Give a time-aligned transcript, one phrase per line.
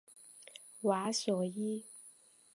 [0.81, 1.83] 瓦索伊。